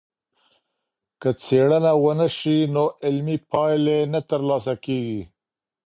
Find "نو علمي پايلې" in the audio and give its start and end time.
2.75-3.99